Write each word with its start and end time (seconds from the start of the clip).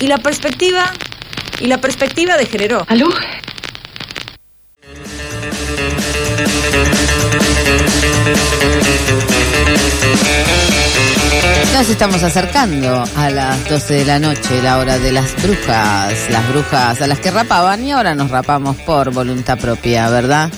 y 0.00 0.06
la 0.06 0.18
perspectiva 0.18 0.90
y 1.60 1.66
la 1.66 1.78
perspectiva 1.78 2.36
de 2.36 2.46
género. 2.46 2.84
¿Aló? 2.88 3.08
Nos 11.74 11.88
estamos 11.88 12.22
acercando 12.22 13.04
a 13.16 13.30
las 13.30 13.68
12 13.68 13.94
de 13.94 14.04
la 14.04 14.18
noche, 14.18 14.62
la 14.62 14.78
hora 14.78 14.98
de 14.98 15.12
las 15.12 15.34
brujas, 15.42 16.30
las 16.30 16.48
brujas 16.48 17.00
a 17.00 17.06
las 17.06 17.20
que 17.20 17.30
rapaban 17.30 17.84
y 17.84 17.92
ahora 17.92 18.14
nos 18.14 18.30
rapamos 18.30 18.76
por 18.78 19.12
voluntad 19.12 19.58
propia, 19.58 20.08
¿verdad? 20.10 20.50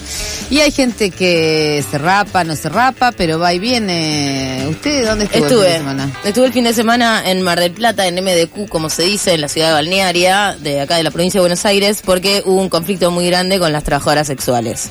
Y 0.53 0.61
hay 0.61 0.71
gente 0.71 1.11
que 1.11 1.83
se 1.91 1.97
rapa, 1.97 2.45
no 2.45 2.55
se 2.57 2.69
rapa, 2.69 3.13
pero 3.13 3.39
va 3.39 3.55
y 3.55 3.59
viene. 3.59 4.67
¿Usted 4.69 5.07
dónde 5.07 5.25
estuvo 5.25 5.47
Estuve, 5.47 5.67
el 5.67 5.73
fin 5.73 5.73
de 5.73 5.79
semana? 5.79 6.13
estuve 6.25 6.47
el 6.47 6.53
fin 6.53 6.65
de 6.65 6.75
semana 6.75 7.23
en 7.31 7.41
Mar 7.41 7.59
del 7.59 7.73
Plata, 7.73 8.07
en 8.07 8.17
MDQ, 8.23 8.69
como 8.69 8.91
se 8.91 9.05
dice, 9.05 9.33
en 9.33 9.41
la 9.41 9.49
ciudad 9.49 9.69
de 9.69 9.73
Balnearia, 9.73 10.55
de 10.61 10.83
acá 10.83 10.97
de 10.97 11.05
la 11.05 11.11
provincia 11.11 11.39
de 11.39 11.43
Buenos 11.43 11.65
Aires, 11.65 12.03
porque 12.05 12.43
hubo 12.45 12.61
un 12.61 12.69
conflicto 12.69 13.11
muy 13.11 13.27
grande 13.29 13.59
con 13.59 13.73
las 13.73 13.83
trabajadoras 13.83 14.27
sexuales. 14.27 14.91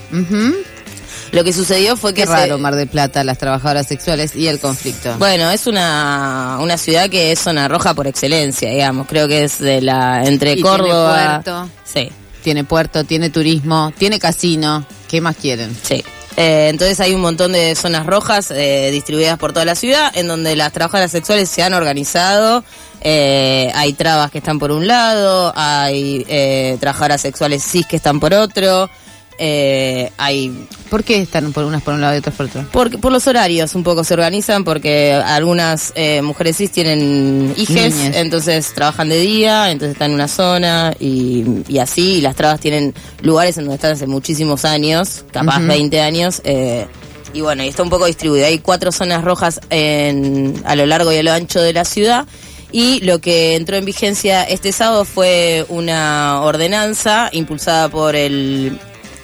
Lo 1.31 1.43
que 1.43 1.53
sucedió 1.53 1.95
fue 1.95 2.15
que 2.15 2.21
Qué 2.23 2.27
se- 2.27 2.33
raro 2.33 2.57
Mar 2.57 2.75
del 2.75 2.87
Plata, 2.87 3.23
las 3.23 3.37
trabajadoras 3.37 3.85
sexuales 3.87 4.35
y 4.35 4.47
el 4.47 4.59
conflicto. 4.59 5.15
Bueno, 5.19 5.51
es 5.51 5.67
una, 5.67 6.57
una 6.59 6.77
ciudad 6.79 7.07
que 7.07 7.31
es 7.31 7.39
zona 7.39 7.67
roja 7.67 7.93
por 7.93 8.07
excelencia, 8.07 8.71
digamos. 8.71 9.05
Creo 9.07 9.27
que 9.27 9.43
es 9.43 9.59
de 9.59 9.79
la 9.81 10.23
entre 10.25 10.53
Y 10.53 10.55
tiene 10.55 10.69
Córdoba. 10.69 11.41
puerto. 11.43 11.69
Sí, 11.85 12.11
Tiene 12.41 12.63
puerto, 12.63 13.03
tiene 13.03 13.29
turismo, 13.29 13.93
tiene 13.97 14.19
casino. 14.19 14.85
¿Qué 15.07 15.21
más 15.21 15.35
quieren? 15.35 15.75
sí. 15.83 16.03
Eh, 16.37 16.69
entonces 16.69 16.99
hay 17.01 17.13
un 17.13 17.21
montón 17.21 17.51
de 17.51 17.75
zonas 17.75 18.05
rojas 18.05 18.51
eh, 18.51 18.89
distribuidas 18.91 19.37
por 19.37 19.51
toda 19.51 19.65
la 19.65 19.75
ciudad 19.75 20.11
en 20.15 20.27
donde 20.27 20.55
las 20.55 20.71
trabajadoras 20.71 21.11
sexuales 21.11 21.49
se 21.49 21.61
han 21.61 21.73
organizado. 21.73 22.63
Eh, 23.01 23.69
hay 23.75 23.93
trabas 23.93 24.31
que 24.31 24.37
están 24.37 24.57
por 24.57 24.71
un 24.71 24.87
lado, 24.87 25.51
hay 25.55 26.77
trabajadoras 26.79 27.21
sexuales 27.21 27.63
cis 27.63 27.85
que 27.85 27.97
están 27.97 28.19
por 28.19 28.33
otro. 28.33 28.89
Eh, 29.37 30.11
hay 30.17 30.67
¿Por 30.89 31.03
qué 31.03 31.21
están 31.21 31.53
por 31.53 31.63
unas 31.63 31.81
por 31.81 31.93
un 31.93 32.01
lado 32.01 32.15
y 32.15 32.17
otras 32.17 32.35
por 32.35 32.47
otro? 32.47 32.65
Por, 32.71 32.99
por 32.99 33.11
los 33.11 33.25
horarios 33.27 33.75
un 33.75 33.83
poco 33.83 34.03
se 34.03 34.13
organizan 34.13 34.63
porque 34.63 35.13
algunas 35.13 35.93
eh, 35.95 36.21
mujeres 36.21 36.57
cis 36.57 36.71
tienen 36.71 37.53
hijes, 37.55 37.95
entonces 38.13 38.73
trabajan 38.73 39.07
de 39.07 39.19
día, 39.19 39.71
entonces 39.71 39.93
están 39.93 40.11
en 40.11 40.15
una 40.15 40.27
zona 40.27 40.93
y, 40.99 41.45
y 41.67 41.79
así, 41.79 42.15
y 42.15 42.21
las 42.21 42.35
trabas 42.35 42.59
tienen 42.59 42.93
lugares 43.21 43.57
en 43.57 43.63
donde 43.63 43.75
están 43.75 43.93
hace 43.93 44.05
muchísimos 44.05 44.65
años, 44.65 45.23
capaz 45.31 45.59
Ujú. 45.59 45.67
20 45.67 46.01
años, 46.01 46.41
eh, 46.43 46.87
y 47.33 47.41
bueno, 47.41 47.63
y 47.63 47.69
está 47.69 47.83
un 47.83 47.89
poco 47.89 48.05
distribuido. 48.05 48.45
Hay 48.45 48.59
cuatro 48.59 48.91
zonas 48.91 49.23
rojas 49.23 49.61
en, 49.69 50.61
a 50.65 50.75
lo 50.75 50.85
largo 50.85 51.11
y 51.13 51.17
a 51.17 51.23
lo 51.23 51.31
ancho 51.31 51.61
de 51.61 51.73
la 51.73 51.85
ciudad. 51.85 52.27
Y 52.73 53.01
lo 53.01 53.19
que 53.19 53.55
entró 53.55 53.75
en 53.75 53.85
vigencia 53.85 54.43
este 54.43 54.71
sábado 54.71 55.03
fue 55.03 55.65
una 55.69 56.41
ordenanza 56.41 57.29
impulsada 57.31 57.89
por 57.89 58.15
el 58.15 58.77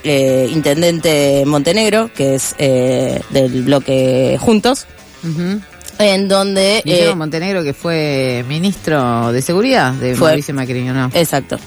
eh, 0.09 0.49
intendente 0.51 1.43
Montenegro, 1.45 2.09
que 2.13 2.35
es 2.35 2.55
eh, 2.57 3.21
del 3.29 3.63
bloque 3.63 4.37
Juntos, 4.39 4.85
en 5.99 6.27
donde... 6.27 6.81
Guillermo 6.85 7.13
eh, 7.13 7.15
Montenegro, 7.15 7.63
que 7.63 7.73
fue 7.73 8.45
ministro 8.47 9.31
de 9.31 9.41
Seguridad 9.41 9.93
de 9.93 10.15
Fue. 10.15 10.29
Mauricio 10.29 10.53
Macri, 10.53 10.89
¿o 10.89 10.93
¿no? 10.93 11.11
Exacto. 11.13 11.57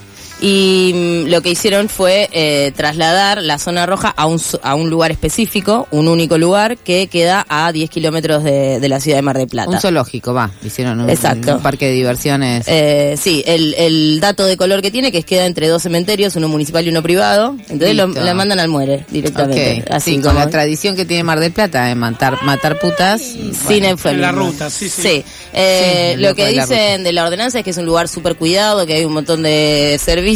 Y 0.41 0.93
mm, 0.95 1.31
lo 1.31 1.43
que 1.43 1.51
hicieron 1.51 1.89
fue 1.89 2.29
eh, 2.33 2.73
trasladar 2.75 3.43
la 3.43 3.59
zona 3.59 3.87
roja 3.87 4.09
a 4.17 4.27
un, 4.27 4.41
a 4.63 4.75
un 4.75 4.89
lugar 4.91 5.11
específico, 5.11 5.87
un 5.91 6.09
único 6.09 6.39
lugar 6.39 6.79
que 6.79 7.09
queda 7.09 7.45
a 7.49 7.73
10 7.73 7.91
kilómetros 7.91 8.43
de, 8.43 8.81
de 8.81 8.89
la 8.89 9.01
ciudad 9.01 9.19
de 9.19 9.23
Mar 9.23 9.37
del 9.37 9.49
Plata. 9.49 9.71
Un 9.71 9.81
zoológico, 9.81 10.33
va. 10.33 10.51
Hicieron 10.65 11.01
un, 11.01 11.11
Exacto. 11.11 11.57
un 11.57 11.63
parque 11.63 11.87
de 11.87 11.93
diversiones. 11.93 12.65
Eh, 12.67 13.17
sí, 13.21 13.43
el, 13.47 13.75
el 13.75 14.21
dato 14.21 14.47
de 14.47 14.57
color 14.57 14.81
que 14.83 14.91
tiene 14.91 15.13
que 15.13 15.19
es 15.19 15.25
queda 15.25 15.47
entre 15.47 15.69
dos 15.69 15.83
cementerios, 15.83 16.37
uno 16.37 16.49
municipal 16.49 16.87
y 16.87 16.89
uno 16.91 17.03
privado. 17.03 17.57
Entonces 17.69 17.95
lo, 17.95 18.07
la 18.09 18.35
mandan 18.35 18.61
al 18.61 18.69
muere 18.69 19.05
directamente. 19.11 19.85
Así 19.91 20.17
sí, 20.17 20.23
con 20.23 20.35
la 20.35 20.49
tradición 20.49 20.97
que 20.97 21.05
tiene 21.05 21.23
Mar 21.23 21.41
del 21.41 21.53
Plata 21.53 21.85
de 21.85 21.95
matar, 21.95 22.43
matar 22.45 22.79
putas. 22.79 23.21
sin 23.21 23.55
bueno. 23.67 24.11
En 24.11 24.21
la 24.21 24.33
ruta, 24.33 24.71
sí, 24.71 24.89
sí. 24.89 25.23
Eh, 25.53 26.13
Sí, 26.15 26.17
lo 26.21 26.29
loco 26.29 26.37
que 26.37 26.47
de 26.47 26.53
la 26.53 26.67
dicen 26.67 27.05
de 27.05 27.13
la 27.13 27.25
ordenanza 27.25 27.59
es 27.59 27.65
que 27.65 27.71
es 27.71 27.77
un 27.77 27.87
lugar 27.87 28.09
súper 28.09 28.37
cuidado, 28.37 28.87
que 28.87 28.95
hay 28.95 29.05
un 29.05 29.13
montón 29.13 29.43
de 29.43 29.99
servicios. 30.03 30.30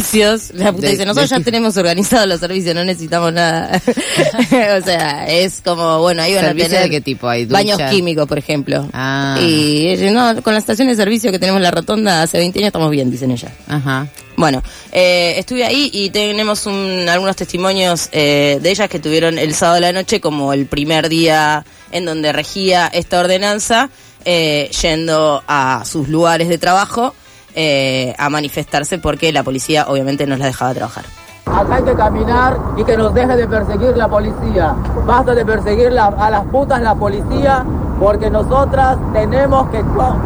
La 0.53 0.71
puta 0.71 0.87
De- 0.87 0.91
dice, 0.93 1.05
nosotros 1.05 1.29
de- 1.29 1.37
ya 1.37 1.43
tenemos 1.43 1.75
organizados 1.77 2.27
los 2.27 2.39
servicios, 2.39 2.75
no 2.75 2.83
necesitamos 2.83 3.31
nada. 3.33 3.81
o 4.81 4.85
sea, 4.85 5.27
es 5.27 5.61
como, 5.63 5.99
bueno, 5.99 6.21
ahí 6.21 6.33
van 6.35 6.45
a 6.45 6.47
¿Servicio 6.49 6.69
tener 6.69 6.83
de 6.83 6.89
qué 6.89 7.01
tipo? 7.01 7.27
¿Hay 7.27 7.45
baños 7.45 7.79
químicos, 7.89 8.27
por 8.27 8.37
ejemplo. 8.37 8.87
Ah. 8.93 9.37
Y 9.41 9.87
eh, 9.89 10.11
no, 10.11 10.41
con 10.41 10.53
la 10.53 10.59
estación 10.59 10.87
de 10.87 10.95
servicio 10.95 11.31
que 11.31 11.39
tenemos 11.39 11.57
en 11.59 11.63
la 11.63 11.71
rotonda 11.71 12.21
hace 12.23 12.37
20 12.37 12.59
años 12.59 12.67
estamos 12.67 12.91
bien, 12.91 13.09
dicen 13.11 13.31
ellas. 13.31 13.51
Ajá. 13.67 14.07
Bueno, 14.37 14.61
eh, 14.91 15.35
estuve 15.37 15.63
ahí 15.63 15.89
y 15.93 16.09
tenemos 16.09 16.65
un- 16.65 17.07
algunos 17.09 17.35
testimonios 17.37 18.09
eh, 18.11 18.59
de 18.61 18.69
ellas 18.69 18.89
que 18.89 18.99
tuvieron 18.99 19.37
el 19.39 19.53
sábado 19.55 19.75
de 19.75 19.81
la 19.81 19.91
noche 19.93 20.19
como 20.19 20.51
el 20.51 20.65
primer 20.65 21.07
día 21.07 21.65
en 21.91 22.03
donde 22.05 22.33
regía 22.33 22.87
esta 22.91 23.19
ordenanza, 23.21 23.89
eh, 24.25 24.69
yendo 24.81 25.41
a 25.47 25.83
sus 25.85 26.09
lugares 26.09 26.49
de 26.49 26.57
trabajo 26.57 27.15
eh, 27.55 28.13
a 28.17 28.29
manifestarse 28.29 28.97
porque 28.99 29.31
la 29.31 29.43
policía 29.43 29.85
obviamente 29.87 30.27
no 30.27 30.35
las 30.37 30.47
dejaba 30.47 30.73
trabajar. 30.73 31.05
Acá 31.45 31.75
hay 31.75 31.83
que 31.83 31.93
caminar 31.93 32.57
y 32.75 32.83
que 32.83 32.97
nos 32.97 33.13
deje 33.13 33.35
de 33.35 33.47
perseguir 33.47 33.95
la 33.95 34.07
policía. 34.07 34.75
Basta 35.05 35.33
de 35.35 35.45
perseguir 35.45 35.91
la- 35.91 36.07
a 36.07 36.29
las 36.29 36.43
putas 36.45 36.81
la 36.81 36.95
policía 36.95 37.63
porque 37.99 38.29
nosotras 38.29 38.97
tenemos 39.13 39.67
que 39.69 39.83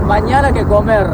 mañana 0.07 0.51
que 0.51 0.63
comer. 0.65 1.07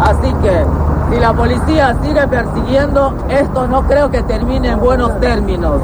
Así 0.00 0.32
que 0.42 0.64
si 1.12 1.20
la 1.20 1.32
policía 1.32 1.96
sigue 2.02 2.26
persiguiendo, 2.28 3.12
esto 3.28 3.66
no 3.66 3.82
creo 3.86 4.10
que 4.10 4.22
termine 4.22 4.68
en 4.68 4.80
buenos 4.80 5.18
términos. 5.20 5.80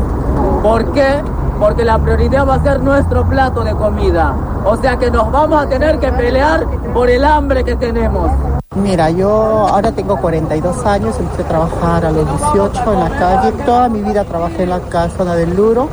¿Por 0.63 0.93
qué? 0.93 1.21
Porque 1.59 1.85
la 1.85 1.99
prioridad 1.99 2.47
va 2.47 2.55
a 2.55 2.63
ser 2.63 2.81
nuestro 2.81 3.27
plato 3.29 3.65
de 3.65 3.73
comida. 3.75 4.35
O 4.65 4.77
sea 4.77 4.97
que 4.97 5.11
nos 5.11 5.31
vamos 5.33 5.61
a 5.65 5.69
tener 5.69 5.99
que 5.99 6.13
pelear 6.13 6.65
por 6.95 7.11
el 7.11 7.25
hambre 7.25 7.65
que 7.65 7.75
tenemos. 7.77 8.31
Mira, 8.77 9.11
yo 9.11 9.31
ahora 9.31 9.91
tengo 9.91 10.21
42 10.21 10.85
años, 10.85 11.17
empecé 11.19 11.43
a 11.43 11.49
trabajar 11.49 12.05
a 12.05 12.11
los 12.11 12.29
18 12.29 12.93
en 12.93 13.01
la 13.01 13.11
calle. 13.19 13.53
Toda 13.65 13.89
mi 13.89 14.03
vida 14.03 14.25
trabajé 14.25 14.65
en 14.65 14.71
la 14.71 15.09
zona 15.17 15.35
del 15.35 15.57
Luro. 15.57 15.89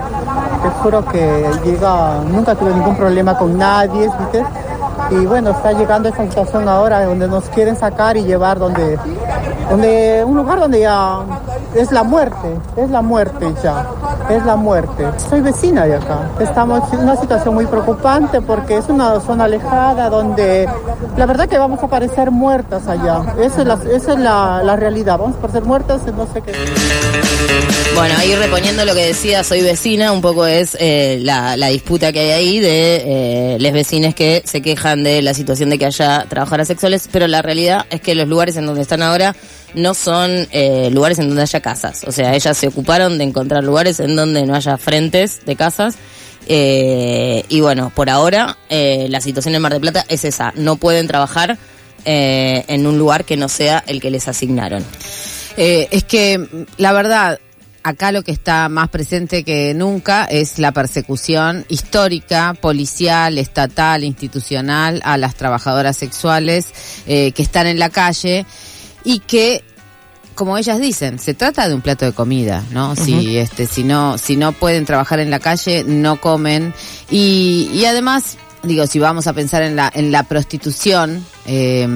Te 0.61 0.69
juro 0.81 1.05
que 1.05 1.49
llega, 1.63 2.19
nunca 2.29 2.55
tuve 2.55 2.73
ningún 2.73 2.95
problema 2.97 3.37
con 3.37 3.57
nadie, 3.57 4.09
¿viste? 4.19 4.43
Y 5.11 5.25
bueno, 5.25 5.51
está 5.51 5.71
llegando 5.71 6.09
esa 6.09 6.23
situación 6.23 6.67
ahora 6.67 7.05
donde 7.05 7.27
nos 7.27 7.45
quieren 7.49 7.75
sacar 7.77 8.17
y 8.17 8.23
llevar 8.23 8.59
donde, 8.59 8.97
donde 9.69 10.23
un 10.25 10.35
lugar 10.35 10.59
donde 10.59 10.81
ya 10.81 11.19
es 11.75 11.91
la 11.91 12.03
muerte, 12.03 12.59
es 12.75 12.89
la 12.89 13.01
muerte 13.01 13.53
ya, 13.63 13.85
es 14.29 14.45
la 14.45 14.55
muerte. 14.55 15.05
Soy 15.29 15.41
vecina 15.41 15.85
de 15.85 15.95
acá. 15.95 16.31
Estamos 16.39 16.91
en 16.93 16.99
una 16.99 17.15
situación 17.15 17.53
muy 17.53 17.65
preocupante 17.65 18.41
porque 18.41 18.77
es 18.77 18.85
una 18.89 19.19
zona 19.19 19.45
alejada 19.45 20.09
donde 20.09 20.67
la 21.17 21.25
verdad 21.25 21.47
que 21.47 21.57
vamos 21.57 21.81
a 21.83 21.87
parecer 21.87 22.31
muertas 22.31 22.87
allá. 22.87 23.23
Esa 23.39 23.61
es 23.61 24.07
la, 24.19 24.75
realidad. 24.75 25.17
Vamos 25.17 25.37
a 25.37 25.41
parecer 25.41 25.63
muertas 25.63 26.01
en 26.07 26.17
no 26.17 26.27
sé 26.31 26.41
qué. 26.41 26.53
Bueno, 27.95 28.15
ahí 28.17 28.35
reponiendo 28.35 28.85
lo 28.85 28.95
que 28.95 29.05
decía, 29.05 29.43
soy 29.43 29.61
vecina, 29.61 30.11
un 30.11 30.21
poco 30.21 30.47
es 30.47 30.75
eh, 30.79 31.19
la, 31.21 31.55
la 31.57 31.67
disputa 31.67 32.11
que 32.11 32.19
hay 32.19 32.31
ahí 32.31 32.59
de 32.59 33.03
eh, 33.05 33.57
les 33.59 33.73
vecines 33.73 34.15
que 34.15 34.41
se 34.45 34.61
quejan 34.61 35.03
de 35.03 35.21
la 35.21 35.33
situación 35.33 35.69
de 35.69 35.77
que 35.77 35.85
haya 35.85 36.25
trabajadoras 36.27 36.67
sexuales, 36.67 37.07
pero 37.11 37.27
la 37.27 37.41
realidad 37.41 37.85
es 37.91 38.01
que 38.01 38.15
los 38.15 38.27
lugares 38.27 38.57
en 38.57 38.65
donde 38.65 38.81
están 38.81 39.03
ahora 39.03 39.35
no 39.75 39.93
son 39.93 40.47
eh, 40.51 40.89
lugares 40.91 41.19
en 41.19 41.27
donde 41.27 41.41
haya 41.41 41.59
casas. 41.61 42.03
O 42.05 42.11
sea, 42.11 42.35
ellas 42.35 42.57
se 42.57 42.67
ocuparon 42.67 43.17
de 43.17 43.23
encontrar 43.23 43.63
lugares 43.63 43.99
en 43.99 44.12
donde 44.15 44.45
no 44.45 44.55
haya 44.55 44.77
frentes 44.77 45.45
de 45.45 45.55
casas. 45.55 45.95
eh, 46.47 47.45
y 47.47 47.61
bueno, 47.61 47.91
por 47.95 48.09
ahora 48.09 48.57
eh, 48.69 49.07
la 49.09 49.21
situación 49.21 49.55
en 49.55 49.61
Mar 49.61 49.71
del 49.71 49.81
Plata 49.81 50.05
es 50.09 50.25
esa. 50.25 50.51
No 50.55 50.75
pueden 50.75 51.07
trabajar 51.07 51.57
eh, 52.05 52.65
en 52.67 52.85
un 52.85 52.97
lugar 52.97 53.23
que 53.23 53.37
no 53.37 53.47
sea 53.47 53.83
el 53.87 54.01
que 54.01 54.11
les 54.11 54.27
asignaron. 54.27 54.83
Es 55.55 56.03
que, 56.03 56.65
la 56.77 56.93
verdad, 56.93 57.39
acá 57.83 58.11
lo 58.11 58.23
que 58.23 58.31
está 58.31 58.69
más 58.69 58.89
presente 58.89 59.43
que 59.43 59.75
nunca 59.75 60.25
es 60.25 60.57
la 60.57 60.71
persecución 60.71 61.63
histórica, 61.69 62.55
policial, 62.59 63.37
estatal, 63.37 64.03
institucional 64.03 64.99
a 65.05 65.15
las 65.17 65.35
trabajadoras 65.35 65.95
sexuales 65.95 66.69
que 67.05 67.33
están 67.37 67.67
en 67.67 67.77
la 67.77 67.89
calle 67.89 68.47
y 69.03 69.19
que 69.19 69.63
como 70.35 70.57
ellas 70.57 70.79
dicen, 70.79 71.19
se 71.19 71.33
trata 71.33 71.67
de 71.67 71.75
un 71.75 71.81
plato 71.81 72.05
de 72.05 72.11
comida, 72.13 72.63
¿no? 72.71 72.95
Si 72.95 73.37
este, 73.37 73.65
si 73.67 73.83
no, 73.83 74.17
si 74.17 74.35
no 74.37 74.51
pueden 74.51 74.85
trabajar 74.85 75.19
en 75.19 75.29
la 75.31 75.39
calle, 75.39 75.83
no 75.87 76.19
comen 76.19 76.73
y, 77.09 77.69
y 77.73 77.85
además, 77.85 78.37
digo, 78.63 78.87
si 78.87 78.99
vamos 78.99 79.27
a 79.27 79.33
pensar 79.33 79.61
en 79.63 79.75
la 79.75 79.91
en 79.93 80.11
la 80.11 80.23
prostitución, 80.23 81.25
eh, 81.45 81.87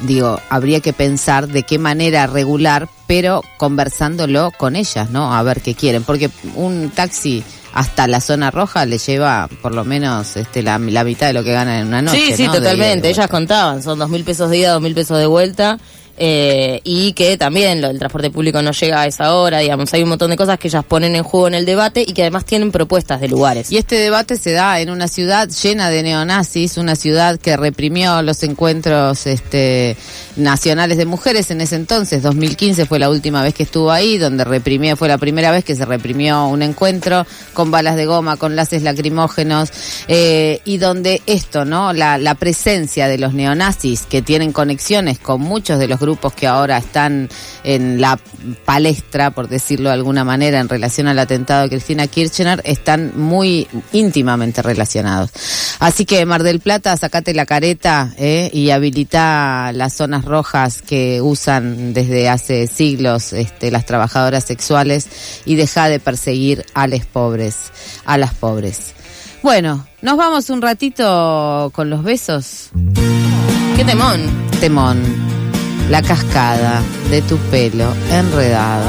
digo, 0.00 0.40
habría 0.50 0.80
que 0.80 0.92
pensar 0.92 1.48
de 1.48 1.62
qué 1.62 1.78
manera 1.78 2.26
regular, 2.26 2.88
pero 3.06 3.42
conversándolo 3.58 4.52
con 4.56 4.76
ellas, 4.76 5.10
¿no? 5.10 5.34
A 5.34 5.42
ver 5.42 5.60
qué 5.60 5.74
quieren, 5.74 6.02
porque 6.04 6.30
un 6.54 6.90
taxi 6.90 7.42
hasta 7.74 8.06
la 8.06 8.20
zona 8.20 8.50
roja 8.50 8.84
le 8.84 8.98
lleva 8.98 9.48
por 9.62 9.74
lo 9.74 9.84
menos 9.84 10.36
este 10.36 10.62
la, 10.62 10.78
la 10.78 11.04
mitad 11.04 11.26
de 11.28 11.32
lo 11.32 11.42
que 11.42 11.52
ganan 11.52 11.80
en 11.80 11.86
una 11.88 12.02
noche. 12.02 12.26
Sí, 12.28 12.34
sí, 12.36 12.46
¿no? 12.46 12.52
De- 12.52 12.58
totalmente. 12.58 13.02
de- 13.06 13.10
Ellas 13.10 13.28
contaban, 13.28 13.82
son 13.82 13.98
dos 13.98 14.10
mil 14.10 14.24
pesos 14.24 14.50
de 14.50 14.58
ida, 14.58 14.72
dos 14.72 14.82
mil 14.82 14.94
pesos 14.94 15.18
de 15.18 15.26
vuelta. 15.26 15.78
Eh, 16.16 16.80
y 16.84 17.12
que 17.14 17.36
también 17.36 17.80
lo, 17.80 17.88
el 17.88 17.98
transporte 17.98 18.30
público 18.30 18.62
no 18.62 18.72
llega 18.72 19.02
a 19.02 19.06
esa 19.06 19.34
hora, 19.34 19.58
digamos, 19.58 19.92
hay 19.94 20.02
un 20.02 20.10
montón 20.10 20.30
de 20.30 20.36
cosas 20.36 20.58
que 20.58 20.68
ellas 20.68 20.84
ponen 20.84 21.16
en 21.16 21.22
juego 21.22 21.48
en 21.48 21.54
el 21.54 21.64
debate 21.64 22.04
y 22.06 22.12
que 22.12 22.22
además 22.22 22.44
tienen 22.44 22.70
propuestas 22.70 23.20
de 23.20 23.28
lugares. 23.28 23.72
Y 23.72 23.78
este 23.78 23.96
debate 23.96 24.36
se 24.36 24.52
da 24.52 24.80
en 24.80 24.90
una 24.90 25.08
ciudad 25.08 25.48
llena 25.48 25.90
de 25.90 26.02
neonazis, 26.02 26.76
una 26.76 26.96
ciudad 26.96 27.38
que 27.38 27.56
reprimió 27.56 28.22
los 28.22 28.42
encuentros 28.42 29.26
este, 29.26 29.96
nacionales 30.36 30.98
de 30.98 31.06
mujeres 31.06 31.50
en 31.50 31.60
ese 31.60 31.76
entonces, 31.76 32.22
2015 32.22 32.86
fue 32.86 32.98
la 32.98 33.10
última 33.10 33.42
vez 33.42 33.54
que 33.54 33.62
estuvo 33.62 33.90
ahí, 33.90 34.18
donde 34.18 34.44
reprimió, 34.44 34.96
fue 34.96 35.08
la 35.08 35.18
primera 35.18 35.50
vez 35.50 35.64
que 35.64 35.74
se 35.74 35.84
reprimió 35.84 36.46
un 36.46 36.62
encuentro 36.62 37.26
con 37.52 37.70
balas 37.70 37.96
de 37.96 38.06
goma, 38.06 38.36
con 38.36 38.56
laces 38.56 38.82
lacrimógenos, 38.82 39.70
eh, 40.08 40.60
y 40.64 40.78
donde 40.78 41.22
esto, 41.26 41.64
¿no? 41.64 41.92
La, 41.92 42.18
la 42.18 42.34
presencia 42.34 43.08
de 43.08 43.18
los 43.18 43.34
neonazis 43.34 44.02
que 44.02 44.22
tienen 44.22 44.52
conexiones 44.52 45.18
con 45.18 45.40
muchos 45.40 45.78
de 45.78 45.88
los 45.88 46.01
grupos 46.02 46.34
que 46.34 46.46
ahora 46.46 46.76
están 46.76 47.30
en 47.64 48.00
la 48.00 48.18
palestra, 48.66 49.30
por 49.30 49.48
decirlo 49.48 49.88
de 49.88 49.94
alguna 49.94 50.24
manera, 50.24 50.60
en 50.60 50.68
relación 50.68 51.06
al 51.08 51.18
atentado 51.18 51.62
de 51.62 51.70
Cristina 51.70 52.06
Kirchner, 52.06 52.60
están 52.64 53.12
muy 53.16 53.66
íntimamente 53.92 54.60
relacionados. 54.60 55.30
Así 55.78 56.04
que 56.04 56.26
Mar 56.26 56.42
del 56.42 56.60
Plata, 56.60 56.94
sacate 56.96 57.32
la 57.32 57.46
careta 57.46 58.12
eh, 58.18 58.50
y 58.52 58.70
habilita 58.70 59.72
las 59.72 59.94
zonas 59.94 60.24
rojas 60.24 60.82
que 60.82 61.22
usan 61.22 61.94
desde 61.94 62.28
hace 62.28 62.66
siglos 62.66 63.32
este, 63.32 63.70
las 63.70 63.86
trabajadoras 63.86 64.44
sexuales 64.44 65.06
y 65.44 65.54
deja 65.54 65.88
de 65.88 66.00
perseguir 66.00 66.66
a 66.74 66.86
los 66.86 67.06
pobres, 67.06 67.56
a 68.04 68.18
las 68.18 68.34
pobres. 68.34 68.92
Bueno, 69.42 69.86
nos 70.02 70.16
vamos 70.16 70.50
un 70.50 70.62
ratito 70.62 71.70
con 71.74 71.90
los 71.90 72.04
besos. 72.04 72.70
¡Qué 73.76 73.84
temón! 73.84 74.20
Temón 74.60 75.21
la 75.92 76.00
cascada 76.00 76.80
de 77.10 77.20
tu 77.20 77.36
pelo 77.50 77.94
enredado. 78.10 78.86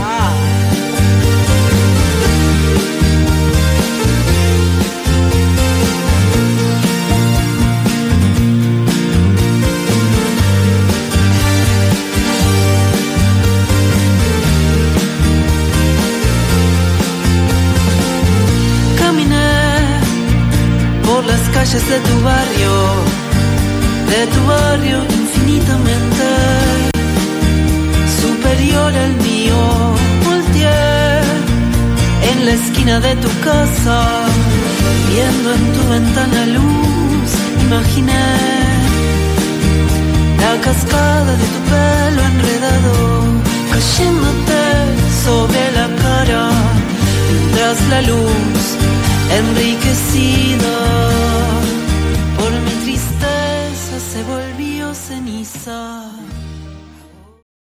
Caminé 18.98 19.36
por 21.06 21.26
las 21.26 21.42
calles 21.54 21.86
de 21.90 22.00
tu 22.08 22.16
barrio, 22.24 22.74
de 24.10 24.22
tu 24.34 24.42
barrio 24.48 24.98
infinitamente 25.22 26.53
superior 28.74 28.94
al 28.96 29.16
mío. 29.18 29.56
Volteé 30.26 31.22
en 32.32 32.46
la 32.46 32.52
esquina 32.54 33.00
de 33.00 33.16
tu 33.16 33.30
casa, 33.44 34.26
viendo 35.10 35.54
en 35.54 35.74
tu 35.74 35.82
ventana 35.90 36.46
luz, 36.58 37.30
imaginé 37.66 38.26
la 40.40 40.60
cascada 40.62 41.32
de 41.42 41.46
tu 41.54 41.60
pelo 41.72 42.22
enredado, 42.32 42.94
cayéndote 43.72 44.64
sobre 45.26 45.62
la 45.78 45.88
cara, 46.04 46.50
tras 47.54 47.78
la 47.90 48.02
luz 48.02 48.64
enriquecida 49.40 50.76
por 52.38 52.52
mi 52.66 52.74
tristeza 52.84 53.96
se 54.12 54.24
volvió 54.24 54.94
ceniza. 54.94 56.23